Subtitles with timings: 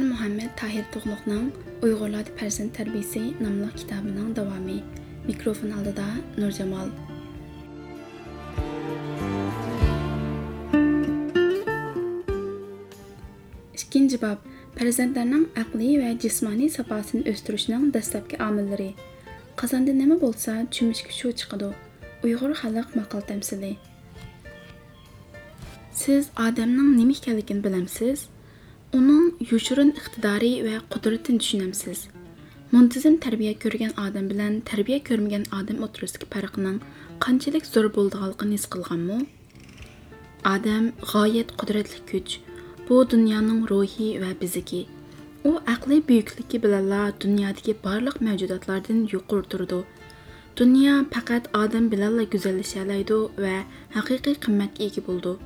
[0.00, 1.50] Ömər Muhammed Tahir Doğluqun
[1.82, 4.78] Uyğur Ladi Pərzin Tərbiyəsi adlı kitabının davamı.
[5.26, 6.04] Mikrofon aldıda
[6.38, 6.88] Nurcamal.
[13.74, 14.48] İkinci bab
[14.78, 18.94] Pərzəndlərinin əqli və cismani sapasını östürüşünün dəstəbki amilləri.
[19.56, 21.74] Qazanda nə bolsa, çümüşkü şu çıxıdı.
[22.24, 23.76] Uyğur xalq maqal təmsili.
[25.92, 28.39] Siz adamın nə ekanligini biləmsiz?
[28.98, 31.98] Uning yoshirin iqtidori va qudratini tushunamsiz.
[32.72, 36.78] Muntazam tarbiya ko'rgan odam bilan tarbiya ko'rmagan odam o'tirisidagi farqning
[37.24, 39.18] qanchalik zo'r bo'lganligini his qilganmi?
[40.54, 42.32] Odam g'oyat qudratli kuch.
[42.88, 44.80] Bu dunyoning ruhi va biziki.
[45.50, 49.78] U aqliy buyukligi bilanla dunyodagi barliq mavjudotlardan yuqori turdi.
[50.62, 53.54] Dunyo faqat odam bilanla go'zallasha oladi va
[53.98, 55.36] haqiqiy qimmatga ega bo'ldi.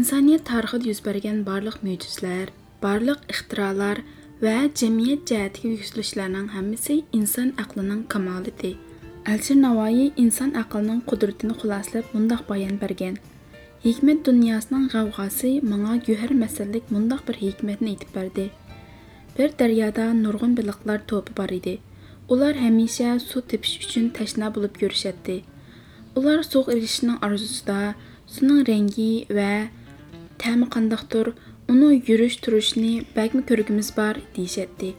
[0.00, 2.50] Insoniyat tarixida yuz bergan barliq mo'jizalar,
[2.84, 3.98] barliq ixtirolar
[4.44, 8.72] va jamiyat jihatiga yuksalishlarning hammasi inson aqlining kamolati.
[9.32, 13.16] Alshir Navoiy inson aqlining qudratini xuloslab bundoq bayon bergan.
[13.84, 18.46] Hikmat dunyosining g'avg'osi menga guhar masallik mundoq bir hikmatni aytib berdi.
[19.36, 21.74] Bir daryoda nurg'un biliqlar to'pi bor edi.
[22.32, 25.36] Ular hamisha suv tepish uchun tashna bo'lib yurishadi.
[26.18, 27.94] Ular suv erishishning orzusida,
[28.34, 29.52] suvning rangi va
[30.42, 31.26] ta'mi qandoqdir,
[31.72, 34.92] Onu yürüş turuşni bəlkmi körgümüz bar deyişətdi.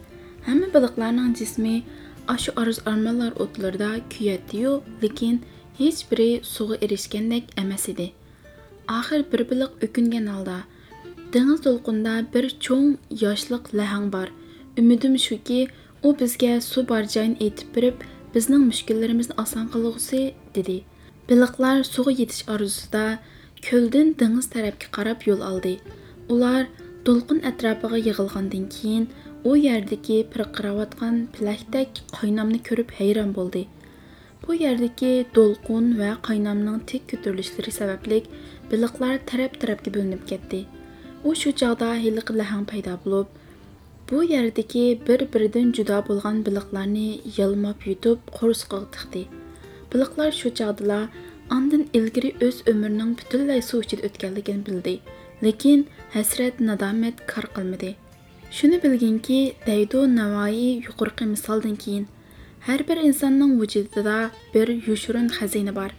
[0.46, 1.82] Həmmə balıqlarının cismi
[2.28, 5.42] aşı arız armanlar otlarda küyətdi-yu, lakin
[5.78, 8.08] heç biri suğa erişkəndək əməs idi.
[8.88, 10.56] Axır bir bilıq öküngən halda,
[11.34, 12.90] dengiz to'lqinida bir cho'ng
[13.22, 14.28] yoshliq lahang bor
[14.80, 15.60] umidim shuki
[16.06, 20.20] u bizga suv bor joyini aytib berib bizning mushkullarimizni oson qilg'usi
[20.58, 20.76] dedi
[21.30, 23.04] biliqlar suvga yetish orzusida
[23.68, 25.72] ko'ldan dengiz tarafga qarab yo'l oldi
[26.32, 26.66] Ular
[27.06, 29.04] to'lqin atrofiga yig'ilgandan keyin
[29.50, 33.62] u yerdagi pirqirayotgan pilakdak qaynamni ko'rib hayron bo'ldi.
[34.44, 38.18] Bu yerdagi to'lqin va qaynamning tik ko'tarilishlari sababli
[38.70, 40.60] biliqlar taraf-tarafga bo'linib ketdi.
[41.28, 43.28] U shu chog'da hiliq lahang paydo bo'lib,
[44.08, 47.08] bu yerdagi bir-biridan judo bo'lgan biliqlarni
[47.38, 49.22] yalmab yutib qo'rsqiga tiqdi.
[49.92, 51.00] Biliqlar shu chog'dala
[51.50, 54.94] ondan ilgari o'z umrining butunlay suv ichida o'tganligini bildi,
[55.44, 57.94] lekin hasrat nadomat kor qilmadi.
[58.50, 62.06] Shuni bilginki, Daydo Navoiy yuqorqi misoldan keyin
[62.66, 65.90] har bir insonning vujudida bir yushurin xazina bor.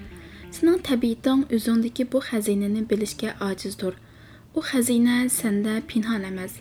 [0.52, 3.94] Sening tabiating o'zingdagi bu xazinani bilishga ojizdir.
[4.56, 6.54] U xazina senda pinhon emas,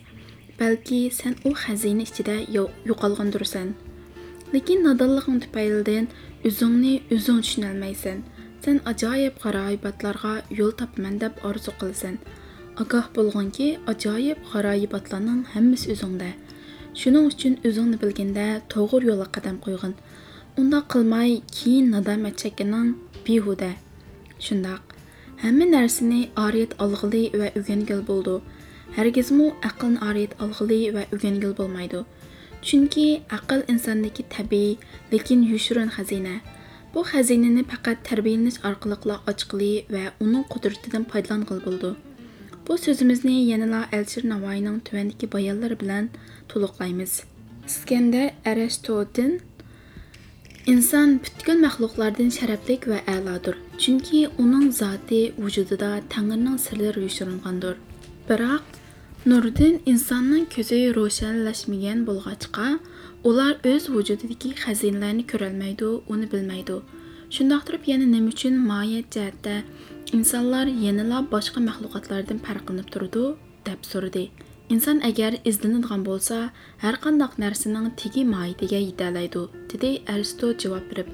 [0.59, 2.35] balki sen u xazina ichida
[2.89, 3.67] yo'qolgandirsan.
[4.53, 6.05] Lekin nodonliging tufaylidan
[6.47, 8.17] o'zingni o'zing tushunolmaysan.
[8.65, 12.15] Sen ajoyib g'aroyibotlarga yo'l topaman deb orzu qilsan.
[12.81, 16.29] Ogoh bo'lganki, ajoyib g'aroyibotlarning hammasi o'zingda.
[17.01, 19.93] Shuning uchun o'zingni bilganda to'g'ri yo'lga qadam qo'ygin.
[20.61, 22.89] Unda qilmay keyin nadomat chekkining
[23.27, 23.69] behuda.
[24.45, 24.81] Shundoq,
[25.43, 28.35] hamma narsani oriyat olg'ili va o'rgangil bo'ldi.
[28.97, 32.01] Hargizmi aqlni oriyat olg'ili va o'rgangil bo'lmaydi.
[32.65, 34.77] Chunki aql insondagi tabiiy,
[35.13, 36.35] lekin yushirin xazina.
[36.95, 41.89] Bu xazinani faqat tarbiyalanish orqali ochqili va uning qudratidan foydalanqil bo'ldi.
[42.67, 46.05] Bu so'zimizni yanada Elchir Navoiyning tuvandagi bayonlari bilan
[46.51, 47.11] to'liqlaymiz.
[47.69, 49.31] Iskandar Aristotin
[50.73, 57.75] inson butkul maxluqlardan sharaflik va a'lodir, chunki uning zoti vujudida Tangrining sirlari yoshiringandir.
[58.29, 58.65] Biroq
[59.25, 62.65] nurdan insonning ko'zi ro'shanlashmagan bo'lg'achqa,
[63.29, 66.75] ular o'z vujudidagi xazinalarni ko'rolmaydi, uni bilmaydi.
[67.35, 69.55] Shundoqtirib yana nima uchun moyat jihatda
[70.17, 73.25] insonlar yanala boshqa maxluqotlardan farqlanib turadi
[73.67, 74.25] deb so'radi.
[74.73, 76.37] Inson agar izlanadigan bo'lsa,
[76.83, 81.09] har qanday narsaning tegi moyitiga yeta oladi, dedi Aristo javob berib.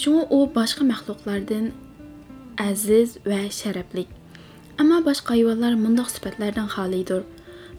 [0.00, 1.70] Shunga u boshqa maxluqlardan
[2.70, 4.06] aziz va sharafli.
[4.80, 7.22] Ammo boshqa hayvonlar bundoq sifatlardan xolidir.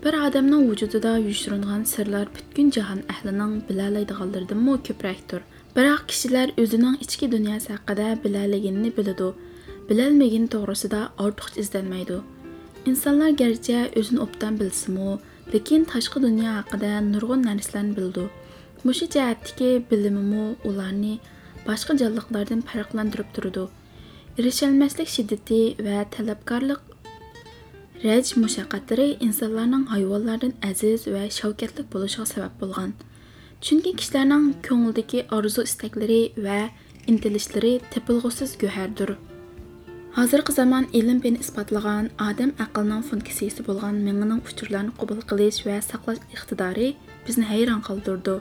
[0.03, 5.41] Bir odamning vujudida yushiringan sirlar butkul jahon ahlining bilalaydiganlaridan ko'prakdir.
[5.77, 9.29] Biroq kishilar o'zining ichki dunyosi haqida bilalaganini biladi.
[9.89, 12.17] Bilolmagani to'g'risida ortiqcha izlanmaydi.
[12.91, 15.09] Insonlar garchi o'zini obdan bilsa-mu,
[15.53, 18.25] lekin tashqi dunyo haqida nurg'un narsalarni bildi.
[18.85, 21.13] Mushu jihatdagi bilimi ularni
[21.67, 23.65] boshqa jonliqlardan farqlantirib turdi
[24.39, 26.92] Erisholmaslik shiddati va talabgorlik
[28.03, 32.89] رەنج مۇشەققەتلىرى ئىنسانلارنىڭ ھايۋانلاردىن ئەزىز ۋە شەۋكەتلىك بولۇشىغا سەۋەب بولغان
[33.67, 36.17] چۈنكى كىشىلەرنىڭ كۆڭلىدىكى ئارزۇ ئىستەكلىرى
[36.47, 36.57] ۋە
[37.05, 39.13] ئىنتىلىشلىرى تېپىلغۇسىز گۆھەردۇر
[40.17, 46.19] ھازىرقى زامان ئىلىم پېنى ئىسپاتلىغان ئادەم ئەقلىنىڭ فۇنكسىيىسى بولغان مېڭىنىڭ ئۇچۇرلارنى قوبۇل və ۋە ساقلاش
[46.33, 46.89] ئىقتىدارى
[47.29, 48.35] بىزنى ھەيران قالدۇرىدۇ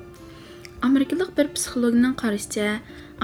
[0.82, 2.68] ئامېرىكىلىق بىر پسىخولوگنىڭ قارىشىچە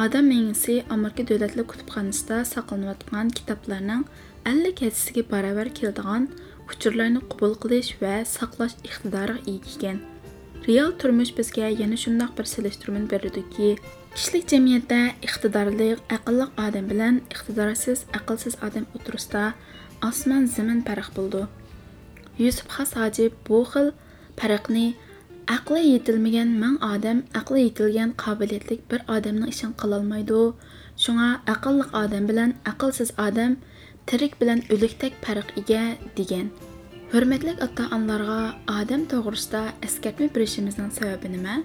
[0.00, 4.04] ئادەم مېڭىسى ئامېرىكا دۆلەتلىك كۇتۇپخانىسىدا ساقلىنىۋاتقان كىتابلارنىڭ
[4.48, 6.28] ئەللىك ھەسسىسىگە барабар келдіған
[6.68, 9.98] ئۇچۇرلارنى құбыл قىلىش ۋە сақлаш ئىقتىدارىغا ئىگە ئىكەن
[10.68, 13.68] رېئال تۇرمۇش بىزگە يەنە شۇنداق بىر سېلىشتۈرمىنى بېرىدۇكى
[14.14, 19.44] كىشىلىك جەمئىيەتتە ئىقتىدارلىق ئەقىللىق адам بىلەن ئىقتىدارسىز ئەقىلسىز адам ئوتتۇرىسىدا
[20.08, 21.44] ئاسمان زېمىن پەرق بولىدۇ
[22.44, 23.92] يۈسۈپ خاس ھاجىپ بۇ خىل
[24.42, 24.86] پەرقنى
[25.54, 30.42] ئەقلى يېتىلمىگەن مىڭ ئادەم ئەقلى يېتىلگەن قابىلىيەتلىك بىر ئادەمنىڭ ئىشىنى قىلالمايدۇ
[31.04, 32.54] شۇڭا ئەقىللىق ئادەم بىلەن
[34.08, 35.82] tirik bilan o'likdek farq ega
[36.16, 36.46] degan.
[37.12, 38.40] Hürmetli ota-onalarga
[38.74, 41.56] odam to'g'risida eskartma berishimizning sababi nima?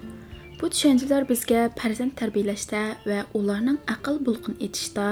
[0.59, 5.07] Bu tushunchalar bizga farzand tarbiyalashda va ularning aql bulqin etishda,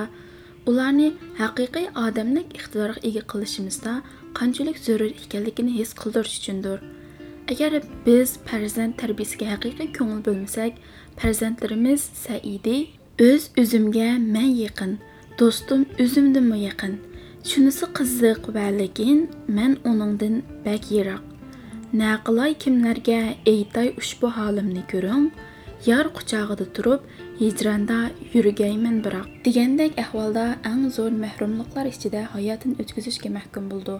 [0.70, 1.08] ularni
[1.42, 3.94] haqiqiy odamlik iqtidoriga ega qilishimizda
[4.40, 6.80] qanchalik zarur ekanligini his qildirish uchundir.
[7.52, 7.72] Agar
[8.08, 10.74] biz farzand tarbiyasiga haqiqiy ko'ngil bo'lmasak,
[11.22, 12.78] farzandlarimiz saidi
[13.30, 14.92] o'z o'zimga men yaqin,
[15.40, 17.00] do'stim o'zimdan yaqin
[17.50, 20.36] Shunisi qiziq va lekin men uningdan
[20.66, 21.24] bak yiroq.
[22.02, 23.22] Naqilay kimlarga
[23.54, 25.26] aytay ushbu holimni ko'ring,
[25.90, 27.02] yar quchog'ida turib,
[27.42, 27.98] hijronda
[28.34, 29.28] yurgayman biroq.
[29.46, 33.98] Degandek ahvolda eng zo'r mahrumliklar ichida hayotini o'tkazishga mahkum bo'ldi.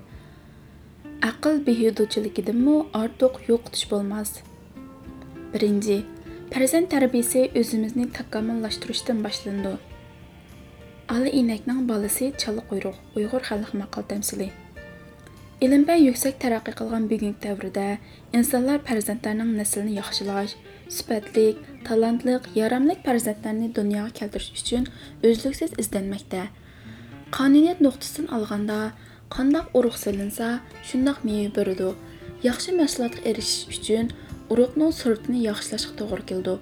[1.30, 4.30] Aql behuduchiligidanmi ortiq yo'qotish bo'lmas.
[5.54, 5.98] Birinchi,
[6.54, 9.74] farzand tarbiyasi o'zimizni takomillashtirishdan boshlandi.
[11.12, 14.46] Ali inəkning balası Çalı quyruq Uyğur xalq maqal təmsili.
[15.66, 17.98] İlimdə yüksək tərəqqi qılğan bugünkü dövrdə
[18.38, 20.56] insanlar farzandlarının nəslini yaxşılaş,
[20.98, 24.88] sifətlik, talantlıq, yaramlıq farzandlarını dünyaya keltiriş üçün
[25.24, 26.48] özlüksüz izlənməkdə.
[27.36, 28.80] Qanuniyyət nöqtəsindən alğanda
[29.36, 31.92] qandaq uruq silinsa, şundaq meyve beridi.
[32.44, 34.14] Yaxşı məhsulatqa erishish uchun
[34.50, 36.60] uruqning sur'atini yaxshilashga to'g'ri keldi.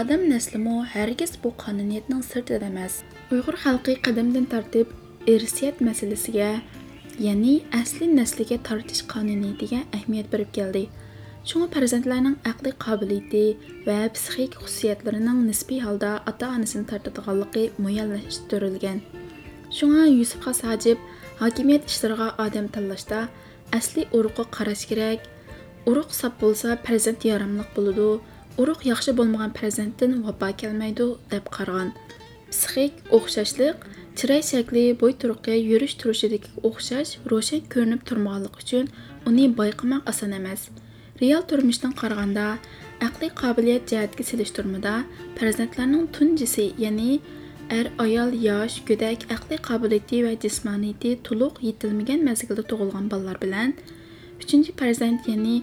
[0.00, 3.04] Odam nəslimi hərgiz bu qanuniyyətning sirtida emas.
[3.34, 4.90] Uyg'ur xalqi qadimdan tortib
[5.32, 6.50] irsiyat masalasiga,
[7.26, 10.82] ya'ni asli nasliga tortish qonuniyatiga ahamiyat berib keldi.
[11.48, 13.42] Shunga farzandlarning aqliy qobiliyati
[13.86, 19.02] va psixik xususiyatlarining nisbiy holda ota-onasini tortadiganligi muayyanlashtirilgan.
[19.76, 20.98] Shunga Yusuf Xas Hajib
[21.42, 23.20] hokimiyat ishlariga odam tanlashda
[23.78, 25.20] asli urug'ga qarash kerak.
[25.90, 28.08] Urug' sop bo'lsa farzand yaramliq bo'ladi.
[28.62, 31.90] Urug' yaxshi bo'lmagan farzanddan vafo kelmaydi deb qaragan.
[32.54, 33.76] Psixik o'xshashlik
[34.18, 38.84] chiroy shakli bo'y turqi yurish turishidagi o'xshash ro'shan ko'rinib turmoqligi uchun
[39.28, 40.60] uni bayqamoq oson emas.
[41.22, 42.46] Real turmushdan qaraganda
[43.06, 44.94] aqliy qobiliyat jihatga selishtirmada
[45.38, 47.10] farzandlarning tunjisi ya'ni
[47.78, 53.70] er ayol yosh go'dak aqliy qobiliyati va jismoniyati to'liq yetilmagan mazgilda tug'ilgan bolalar bilan
[54.42, 55.56] uchinchi farzand ya'ni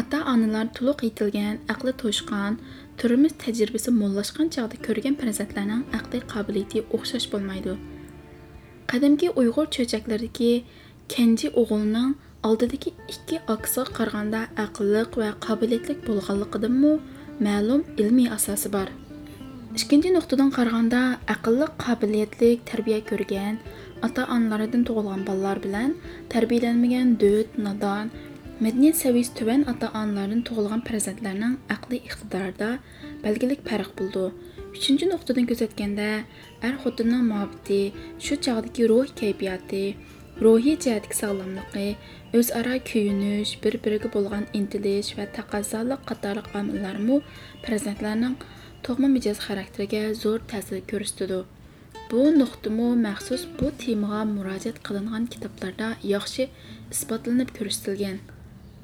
[0.00, 2.52] ota onalar to'liq yetilgan aqli to'shqan
[3.00, 7.74] turmush tajribasi mo'llashgan chog'da ko'rgan farzandlarning aqliy qobiliyati o'xshash bo'lmaydi
[8.92, 10.52] qadimgi uyg'ur cho'chaklaridagi
[11.14, 12.12] kenji o'g'ilning
[12.48, 16.92] oldidagi ikki aksiga qaraganda aqlliq va qobiliyatli bo'lganligidanmi
[17.46, 18.88] ma'lum ilmiy asosi bor
[19.80, 21.00] ikkinchi nuqtadan qaraganda
[21.34, 23.54] aqlli qobiliyatli tarbiya ko'rgan
[24.06, 25.90] ota onalardan tug'ilgan bolalar bilan
[26.34, 28.06] tarbiyalanmagan do't nodon
[28.56, 32.68] Mədəniyyət səviyyəsi tövən ata-anaların toğulğan pərəzətlərinin əqli iqtidarda
[33.20, 34.30] bəlgilik fərq buldu.
[34.70, 36.06] Üçüncü nöqtədən gözətkəndə
[36.64, 39.82] ər-xotinnin muhabbeti, şu çağdakı ruh keyfiyyəti,
[40.40, 41.90] ruhi cəhətdəki sağlamlığı,
[42.38, 47.18] özara köyünüş, bir-biriga bolğan intiliş və təqəzzalıq qatarlıq amillər mu
[47.66, 48.38] pərəzətlərinin
[48.88, 51.42] toğma mijoz xarakteriga zo'r təsir göstərdi.
[52.08, 56.48] Bu nöqtəmü məxsus bu temaga müraciət qılınğan kitablarda yaxşı
[56.94, 58.24] isbatlanıb göstərilgan.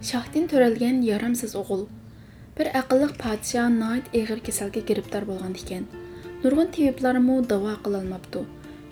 [0.02, 1.85] Шахтин төрәлгән ярамсыз оғыл.
[2.59, 5.85] Bir aqlliq podsho noit eg'ir kasalga giribdor bo'lgan ekan.
[6.42, 8.42] Nurg'un tabiblarmu davo qilolmabdi.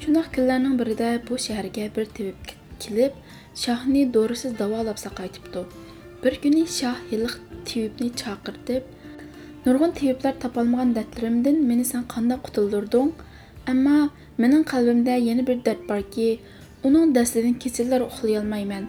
[0.05, 2.52] Shundoq kunlarning birida bu shaharga bir tabib
[2.85, 3.19] kelib,
[3.64, 5.64] shohni dorisiz davolab saqaytibdi.
[6.23, 7.35] Bir kuni shoh yiliq
[7.67, 8.87] tabibni chaqirtib,
[9.67, 13.11] nurg'un tabiblar topolmagan dardlarimdan meni sen qanday qutuldirding?
[13.73, 13.99] Ammo
[14.38, 16.31] mening qalbimda yana bir dard borki,
[16.87, 18.85] uning dastidan kechalar uxlay olmayman.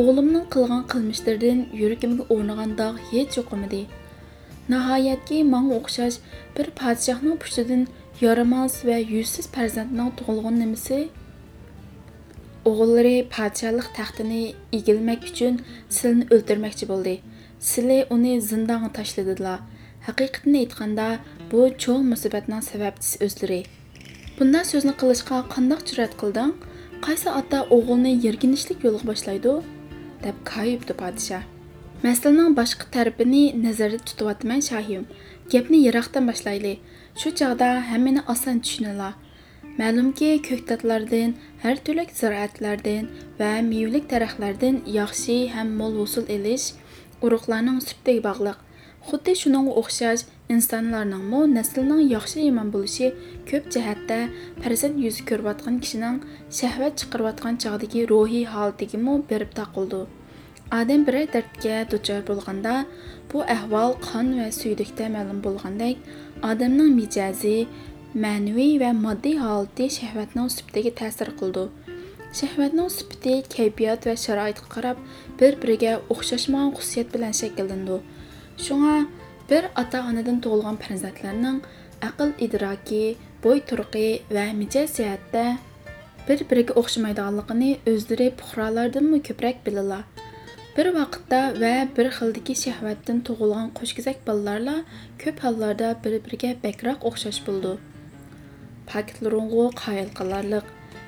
[0.00, 3.80] Oğlumның qilgan qilmishlaridan yuragimga o'rnagan dog' hech yo'qimidi.
[4.72, 6.18] Nihoyatki menga o'xshash
[6.56, 7.82] bir podshohning pushtidan
[8.20, 11.00] yaramaz va yuzsiz farzandning tug'ilgan nimasi?
[12.70, 14.40] O'g'illari podshohlik taxtini
[14.78, 15.60] egilmak uchun
[15.98, 17.14] silni o'ldirmoqchi bo'ldi.
[17.70, 19.58] Sili uni zindonga tashladilar.
[20.06, 21.08] Haqiqatni aytganda,
[21.50, 23.60] bu cho'ng musibatning sababchisi o'zlari.
[24.38, 26.54] Bunday so'zni qilishga qanday jur'at qilding?
[27.04, 29.52] qaysi ota o'g'ilni yerginishlik yo'lga boshlaydi
[30.25, 31.43] Deb koyibdi podshoh
[32.05, 35.03] masalaning boshqa tarafini nazarda tutyapman shohim
[35.53, 36.73] gapni yiroqdan boshlayli
[37.19, 39.09] shu chog'da hammani oson tushunila
[39.79, 41.31] ma'lumki ko'ktatlardan
[41.63, 43.07] har turli ziroatlardan
[43.39, 46.67] va mevalik daraxtlardan yaxshi ham mo'l hosil ilish
[47.25, 48.59] urug'larning sutiga bog'liq
[49.07, 50.23] xuddi shunga o'xshash
[50.55, 53.07] insonlarningmi naslining yaxshi yomon bo'lishi
[53.49, 54.19] ko'p jihatda
[54.61, 56.17] farzand yuzi ko'rayotgan kishining
[56.59, 60.01] shahvat chiqarayotgan chog'dagi ruhiy holatigami berib taqildi
[60.71, 62.85] odam biror dardga duchor bo'lganda
[63.31, 65.97] bu ahvol qon va suylikda ma'lum bo'lgandek
[66.51, 67.57] odamning mijozi
[68.23, 71.65] ma'naviy va moddiy holati shahvatning sufatiga ta'sir qildi
[72.39, 74.97] shahvatning sufati kayfiyat va sharoitga qarab
[75.39, 77.97] bir biriga o'xshashmagan xususiyat bilan shakllandi
[78.65, 78.95] shunga
[79.49, 81.57] bir ota onadan tug'ilgan farzandlarning
[82.09, 83.05] aql idroki
[83.45, 85.45] bo'y turqi va mijoz jihatda
[86.27, 89.99] bir biriga o'xshamaydiganligini o'zlari puhrolardanmi ko'proq bilala
[90.77, 94.73] bir vaqtda va bir xildagi shahvatdan tug'ilgan qo'shkizak bolalarla
[95.21, 97.71] ko'p hollarda bir biriga bakroq o'xshash bo'ldi
[98.89, 100.65] pakitlaring'u qoyil qilarliq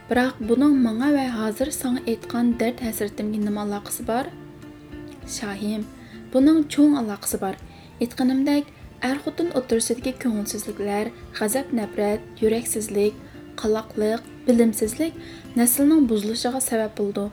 [0.10, 4.26] biroq buning manga va hozir sanga aytgan dard hasratimga nima aloqasi bor
[5.38, 5.84] shohim
[6.36, 7.56] buning cho'ng aloqasi bor
[8.06, 8.72] aytganimdek
[9.10, 13.20] er xotin o'tirsidagi ko'ngilsizliklar g'azab nafrat yuraksizlik
[13.62, 15.14] qaloqliq bilimsizlik
[15.60, 17.26] naslning buzilishiga sabab bo'ldi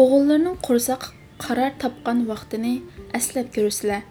[0.00, 1.02] o'g'illarning qursoq
[1.42, 2.74] qaror topgan vaqtini
[3.18, 4.02] aslab ko'rsizlar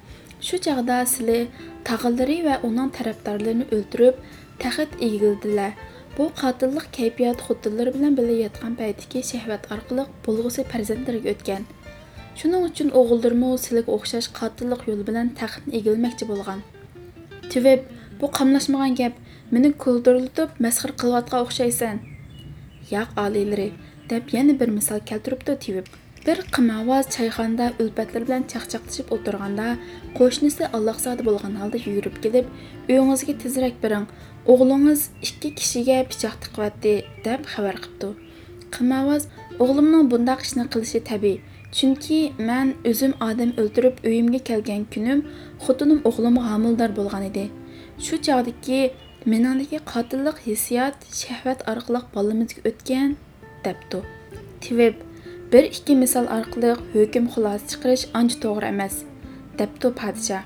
[0.48, 1.44] shu chog'da sizlar
[1.89, 4.15] tag'illari va uning tarafdorlarini o'ldirib
[4.63, 5.72] taxt egildilar.
[6.18, 11.63] Bu qotillik kayfiyat xotinlar bilan birga yotgan paytdagi shahvat orqali bo'lg'usi farzandlarga o'tgan.
[12.39, 16.60] Shuning uchun o'g'ildirmi sizlarga o'xshash qotillik yo'li bilan taxtni egilmoqchi bo'lgan.
[17.51, 17.82] Tuvib
[18.20, 19.13] bu qamlashmagan gap
[19.53, 21.96] meni kuldirlatib masxir qilayotgan o'xshaysan.
[22.94, 23.70] Yoq oliylari
[24.12, 25.88] deb yana bir misol keltiribdi tivib
[26.25, 29.68] bir qimavoz choyxonada ulfatlar bilan chaqchaqlashib o'tirganda
[30.20, 32.46] qo'shnisi allohzodi bo'lgan holda yugurib kelib
[32.92, 34.06] uyingizga tezroq biring
[34.53, 36.94] o'g'lingiz ikki kishiga pichoq tiqyapti
[37.27, 38.10] deb xabar qilibdi
[38.75, 39.27] qimavoz
[39.63, 41.38] o'g'limning bundoq ishni qilishi tabiiy
[41.77, 45.20] chunki man o'zim odam o'ldirib uyimga kelgan kunim
[45.65, 47.46] xotinim o'g'lim homildor bo'lgan edi
[48.06, 48.82] shu chog'dagi
[49.32, 53.18] meningdagi qotillik hissiyot shahvat orqali bolamizga o'tgan
[53.65, 54.00] debdi
[54.65, 54.96] tveb
[55.62, 58.95] ikki misol orqali hukm xulosa chiqarish ancha to'g'ri emas
[59.60, 60.43] debdi podshoh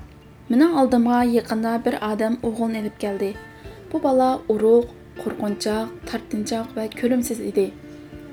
[0.50, 3.30] mening oldimga yaqinda bir odam o'g'ilni ilib keldi
[3.92, 4.90] bu bola urug'
[5.22, 7.66] qo'rqinchoq tortinchoq va ko'rimsiz edi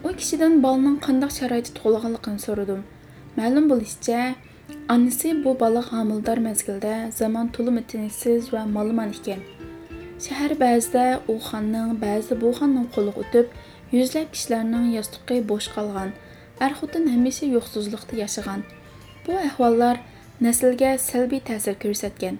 [0.05, 2.81] u kishidan bolaning qandoq sharoitda tug'ilganligini so'radim
[3.39, 4.19] ma'lum bo'lishicha
[4.95, 9.41] onasi bu bola homildor mezgilda zamon to'limi tinchsiz va molman ekan
[10.25, 13.45] shahar ba'zida u xonning ba'zida bu xonning qo'liga o'tib
[13.97, 16.15] yuzlab kishilarning yostiqi bo'sh qolgan
[16.63, 18.61] er xotin hamisha yo'qsizlikda yashagan
[19.25, 19.95] bu ahvollar
[20.45, 22.37] naslga salbiy ta'sir ko'rsatgan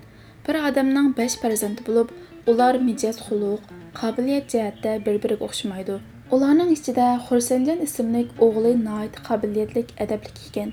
[0.48, 2.10] bir odamning besh farzandi bo'lib
[2.52, 3.62] ular mijoz xuluq
[4.02, 5.96] qobiliyat jihatda bir biriga o'xshamaydi
[6.36, 10.70] ularning ichida xursanjon ismli o'g'li noit qobiliyatli adabli ekan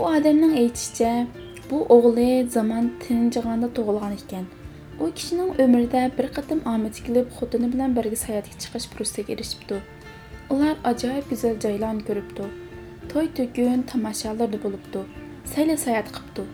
[0.00, 1.12] u odamning aytishicha
[1.70, 4.46] bu o'g'li zamon tinjig'anda tug'ilgan ekan
[5.02, 9.78] u kishining umrida bir qatim omad kelib xotini bilan birga sayohatga chiqish fursatiga erishibdi
[10.52, 12.46] ular ajoyib go'zal joylarni ko'ribdi
[13.12, 15.02] to'y to'kun tomoshalarda bo'libdi
[15.52, 16.44] sayli sayohat qilibdi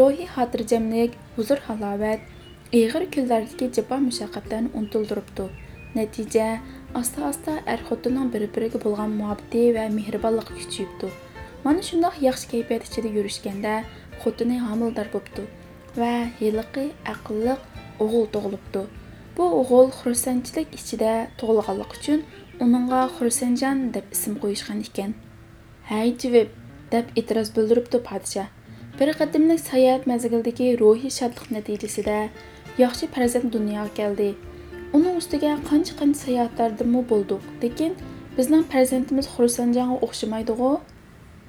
[0.00, 2.20] ruhiy xotirjamlik huzur halovat
[2.80, 5.46] ig'ir kunlardagi jafo mushaqqatlarni unutildiribdi
[5.98, 6.48] natija
[7.00, 11.12] asta asta er xotinning bir biriga bo'lgan muhabbati va mehribonligi kuchayibdi
[11.64, 13.74] mana shundoq yaxshi kayfiyat ichida yurishganda
[14.22, 15.42] xotini homildor bo'libdi
[16.00, 16.14] va
[16.44, 17.60] yiliqi aqlliq
[18.04, 18.82] o'g'il tug'ilibdi
[19.36, 22.20] bu o'g'il xursandchilik ichida tug'ilganligi uchun
[22.58, 25.12] оныңға хүрсенжан деп ісім қойышқан екен.
[25.94, 26.50] Әй түбеп
[26.90, 28.48] деп итраз білдіріпті патша
[28.98, 32.16] бір қадымлік саят мәзгілдегі рухи шатлық нәтижесі де
[32.82, 34.32] яқшы парзент дүнияға келді.
[34.90, 37.44] Оның үстіге қанша қанша саяаттарды мы болдық.
[37.62, 37.94] Деген
[38.34, 40.80] біздің парзентіміз хүрсенжанға оқшымайды ғой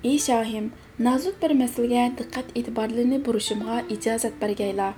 [0.04, 4.94] ей шахим назук бір мәселеге диққат итибарлыны бұрышымға ижазат бергейла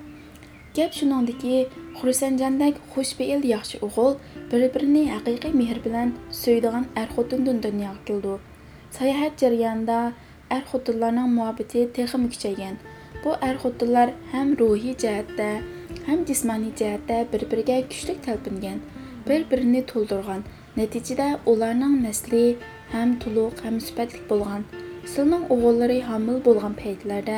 [0.75, 1.55] gap shuningdiki
[1.99, 4.13] xursandjondek xushbe'l yaxshi o'g'il
[4.51, 8.33] bir birini haqiqiy mehr bilan suydigan er xotindan dunyoga keldi.
[8.97, 9.99] Sayohat jarayonida
[10.55, 12.75] er xotinlarning muhabbati texim kuchaygan.
[13.23, 15.49] Bu er xotinlar ham ruhiy jihatda
[16.07, 18.79] ham jismoniy jihatda bir biriga kuchli talpingan
[19.27, 20.41] bir birini to'ldirgan.
[20.79, 22.45] Natijada ularning nasli
[22.93, 24.63] ham to'liq ham sifatli bo'lgan.
[25.13, 27.37] Sizning o'g'illari homil bo'lgan paytlarda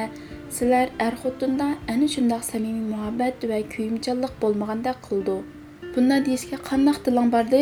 [0.57, 5.38] sizlar er xotinda ana shundoq samimiy muhabbat va kuyimchanlik bo'lmaganda qildi
[5.95, 7.62] bunday deyishga qandoq tiling bordi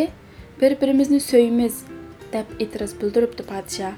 [0.62, 1.77] bir birimizni so'yimiz
[2.33, 3.95] deb e'tiroz bildiribdi podshoh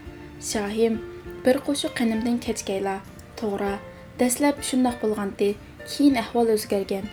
[0.51, 1.00] shohim
[1.45, 3.00] bir qo'shiq qanimdan kechgaylar
[3.41, 3.73] to'g'ri
[4.21, 5.50] dastlab shundoq bo'lgandi
[5.91, 7.05] keyin ahvol o'zgargan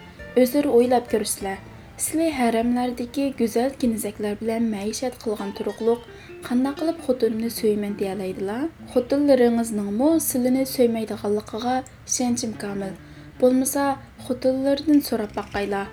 [0.42, 1.58] o'zlari o'ylab ko'rsizlar
[2.04, 6.00] sizlar haramlardagi go'zal kinizaklar bilan maishat qilgan turuqliq
[6.48, 11.74] qandoq qilib xotinimni so'yman deyalaydilar xotinlaringizninmi sizlarni so'ymaydiganligiga
[12.10, 12.94] ishonchim komil
[13.40, 13.84] bo'lmasa
[14.26, 15.86] xotinlaridan so'rab boqaylar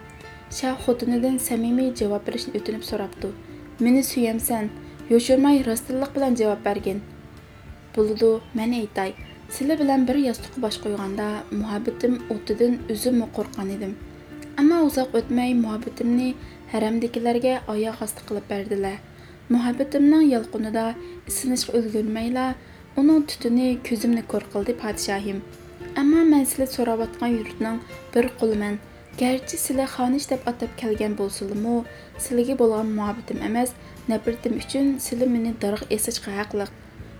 [0.58, 3.30] shah xotinidan samimiy javob berishni o'tinib so'rabdi
[3.86, 4.70] meni suyamsan
[5.14, 7.00] yoshirmay rostliq bilan javob bergin
[7.96, 9.12] bo'ludi man aytay
[9.56, 11.28] sizlar bilan bir yostiqqa bosh qo'yganda
[11.62, 13.94] muhabbatim o'tidan o'zimmi qo'rqqan edim
[14.62, 16.30] ammo uzoq o'tmay muhabbatimni
[16.74, 18.98] haramdagilarga oyoq osti qilib berdilar
[19.54, 20.88] muhabbatimning yolqinida
[21.32, 22.50] isinishga ulgurmayla
[23.04, 25.42] uning tutuni ko'zimni ko'r qildi podshohim
[26.02, 27.78] ammo man sizlar so'rayotgan yurtning
[28.14, 28.76] bir quliman.
[29.22, 31.76] Garchi sizlar xonish deb atab kelgan bo'lsinmi
[32.24, 33.72] sizlarga bo'lgan muhabbatim emas
[34.12, 36.72] nafratim uchun sizlar meni darg'a esishga haqliq.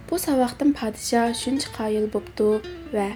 [0.10, 2.50] Bu savaqtim podshoh shuncha qoyil bo'pti
[2.96, 3.08] va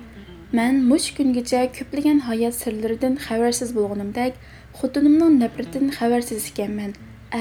[0.60, 4.34] man mush kungacha ko'plagan hayot sirlaridan xabarsiz bo'lganimdek
[4.80, 6.92] xotinimning nafratidan xabarsiz ekanman.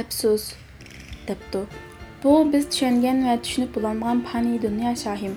[0.00, 0.44] Afsus
[1.30, 1.62] debdi
[2.24, 5.34] bu biz tushungan va tushunib bo'lolmagan faniy dunyo shohim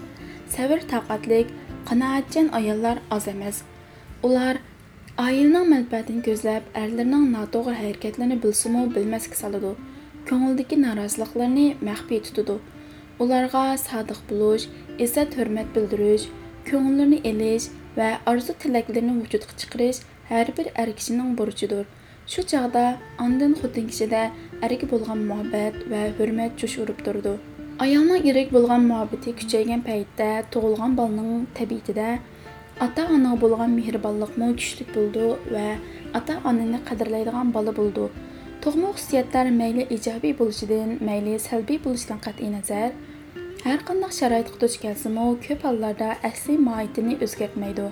[0.55, 1.55] sabr toqatlik
[1.89, 3.63] qanoatchan ayollar oz emas
[4.29, 4.55] ular
[5.25, 9.73] oilaning manfaatini ko'zlab erlarning noto'g'ri harakatlarini bilsimu bilmasga soladi
[10.29, 12.55] ko'ngildagi noroziliklarni maxfiy tutadi
[13.25, 14.65] ularga sodiq bo'lish
[15.05, 16.25] izzat hurmat bildirish
[16.69, 21.85] ko'ngillarni elish va orzu tilaklarini vujudga chiqarish har bir er kishining burchidir
[23.19, 24.31] ondan xotin kishida
[24.65, 27.33] erga bo'lgan muhabbat va hurmat jo'sh urib turdi.
[27.85, 32.09] Ayolning irik bo'lgan muhabbati kuchaygan paytda tug'ilgan bolaning tabiatida
[32.85, 35.25] ota onaga bo'lgan mehribonlikmi kuchli bo'ldi
[35.55, 35.67] va
[36.19, 38.05] ota onani qadrlaydigan bola bo'ldi.
[38.63, 42.89] Tug'ma xususiyatlar mayli ijobiy bo'lishidan mayli salbiy bo'lishidan qat'iy nazar
[43.67, 47.91] har qanday sharoitga duch kelsimi ko'p hollarda asliy mohiyatini o'zgartmaydi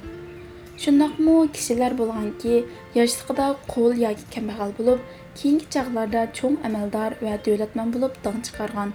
[0.83, 2.55] shundoqmi kishilar bo'lganki
[2.99, 4.99] yoshligida qo'l yoki kambag'al bo'lib
[5.39, 8.93] keyingi chog'larda cho'ng amaldor va davlatman bo'lib dong chiqargan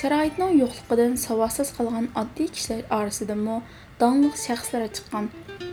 [0.00, 3.56] sharoitning yo'qligidan savodsiz qolgan oddiy kishilar orasidami
[4.02, 5.30] dongliq shaxslar chiqqan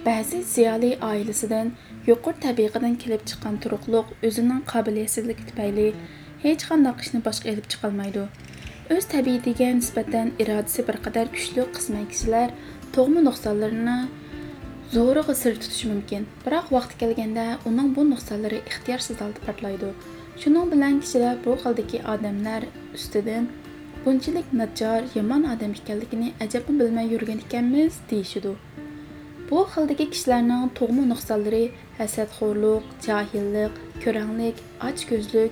[0.07, 1.73] ba'zi ziyoli oilasidan
[2.09, 5.87] yuqori tabiqadan kelib chiqqan turuqliq o'zining qobiliyatsizligi tufayli
[6.45, 8.23] hech qanday ishni boshqa ilib chiqolmaydi
[8.95, 12.49] o'z tabiatiga nisbatan irodasi bir qadar kuchli qisman kishilar
[12.95, 13.99] tug'ma nuqsonlarini
[14.95, 16.27] zo'rig'i sir tutishi mumkin.
[16.45, 19.89] Biroq vaqti kelganda uning bu nuqsonlari ixtiyorsiz holda portlaydi.
[20.41, 22.61] Shuning bilan kishilar bu xildagi odamlar
[22.97, 23.47] ustidan
[24.05, 28.51] bunchalik najjor yomon odam ekanligini ajabmi bilmay yurgan ekanmiz deyishidi
[29.49, 31.63] bu xildagi kishilarning tug'ma nuqsonlari
[31.97, 33.73] hasadxo'rlik johillik
[34.03, 34.57] ko'ranglik
[34.89, 35.51] ochko'zlik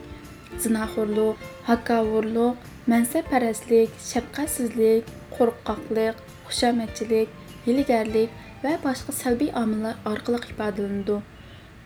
[0.63, 6.15] zinoxo'rlik hakkavurlik mansabparastlik shafqatsizlik qo'rqoqlik
[6.47, 7.29] xushomadchilik
[7.65, 8.29] hiylagarlik
[8.65, 11.17] va boshqa salbiy omillar orqali ifodalanadi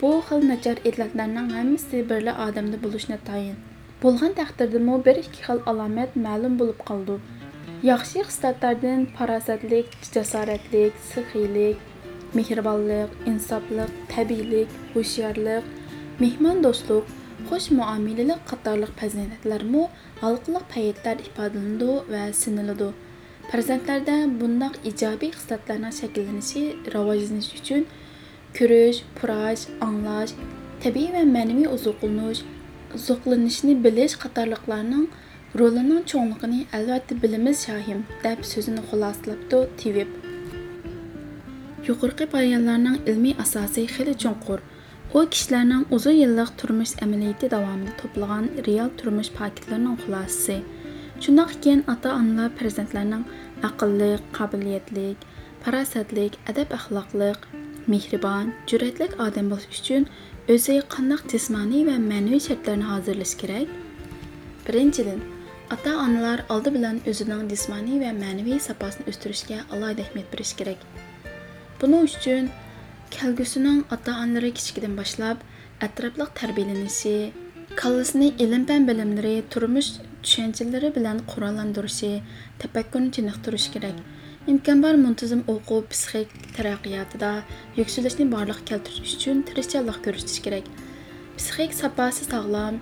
[0.01, 3.57] bu xil nachar illatlarning hammasi birla odamda bo'lishni tayin
[4.03, 7.15] bo'lgan taqdirdami bir ikki xil alomat ma'lum bo'lib qoldi
[7.91, 11.77] yaxshi xislatlardan farosatlik jasoratlik sixiylik
[12.37, 15.65] mehribonlik insoflik tabiiylik hushyorlik
[16.23, 17.05] mehmondo'stlik
[17.49, 19.83] xush muomalalik qatorliq fazilatlarmi
[20.23, 22.89] halqiliq paytlar ifodalanadi va siniladi
[23.51, 26.62] farzandlarda bundoq ijobiy xislatlarning shakllanishi
[26.93, 27.83] rivojlanishi uchun
[28.57, 30.33] ko'rish purash anglash
[30.83, 32.41] tabiiy va ma'naviy uzuqlanish
[32.97, 35.05] uzuqlanishni bilish qatorliqlarning
[35.59, 40.09] rolining cho'ngligini albatta bilamiz shohim deb so'zini xulosalabdi tivib
[41.88, 44.59] yuqorqi bayonlarning ilmiy asosi xili cho'nqur
[45.17, 50.57] u kishilarning uzun yillik turmush amaliyoti davomida to'plagan real turmush paketlarining xulosasi
[51.93, 53.23] ota onalar farzandlarining
[53.69, 55.08] aqlli qobiliyatli
[55.63, 57.39] farosatlik adab axloqliq
[57.93, 60.03] mehribon jur'atlik odam bo'lish uchun
[60.53, 63.67] o'ziga qandaq jismoniy va ma'naviy shartlarni hozirlash kerak
[64.67, 65.19] birinchidan
[65.75, 70.79] ota onalar oldi bilan o'zining jismoniy va ma'naviy saposini o'stirishga alohida ahamiyat berish kerak
[71.82, 72.49] buning uchun
[73.15, 75.38] kelgusining ota onalari kichikdan boshlab
[75.88, 77.15] atrofliq tarbiyalanishi
[77.82, 79.91] kallasini ilm fan bilimlari turmush
[80.23, 82.12] tushanchalari bilan qurollantirishi
[82.62, 83.97] tafakkurni chiniqtirish kerak.
[84.51, 87.32] İmkon bor muntazam o'quv psixik taraqqiyotida
[87.79, 90.65] yuksalishni borliqqa keltirish uchun tirishchanlik ko'rsatish kerak.
[91.38, 92.79] Psixik saposi sog'lom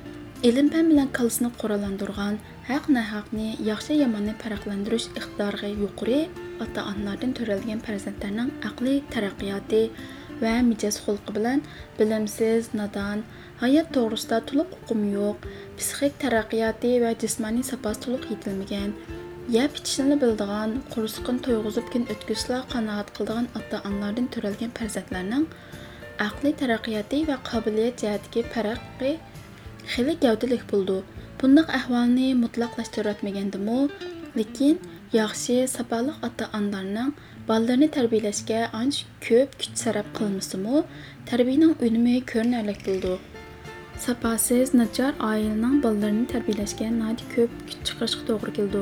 [0.50, 2.36] ilm fan bilan kallasini qurollantirgan
[2.69, 6.19] haq nahaqni yaxshi yomonni farqlantirish iqtidoriga yuqori
[6.63, 9.82] ota onalardan to'ralgan farzandlarning aqliy taraqqiyoti
[10.41, 11.60] va mijoz xulqi bilan
[12.00, 13.23] bilimsiz nodon
[13.62, 15.38] hayot to'g'risida to'liq uqumi yo'q.
[15.78, 18.89] Psixik taraqqiyoti va jismoniy sapasi to'liq yetilmagan.
[19.58, 25.45] Yeb ichishni biladigan qursqin to'yg'izib kun o'tkazishlar qanoat qiladigan ota onalardan turalgan farzandlarning
[26.28, 29.12] aqliy taraqqiyoti va qobiliyat jihatdagi farqi
[29.93, 30.97] xili gavdalik bo'ldi.
[31.39, 33.80] Bundaq ahvolni mutlaqlashtirayotmagandimu
[34.39, 34.76] lekin
[35.19, 37.12] yaxshi sapaliq ota onalarning
[37.49, 40.79] bolalarini tarbiyalashga ancha ko'p kuch sarf qilmasimi
[41.29, 43.13] tarbiyaning unumi ko'rinarli bo'ldi
[44.05, 46.89] saposiz nachar oilaning bolalarini tarbiyalashga
[47.36, 48.81] ko'p kuch chiqarishga to'g'ri keldi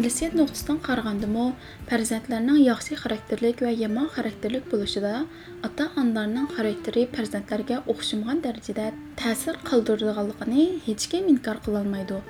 [0.00, 1.46] irsiyat nuqtasidan qaragandimi
[1.90, 5.14] farzandlarning yaxshi xarakterlik va yomon xarakterlik bo'lishida
[5.68, 8.86] ota onalarning xarakteri farzandlarga o'xshamagan darajada
[9.22, 12.20] ta'sir qoldirganligini hech kim inkor qilolmaydi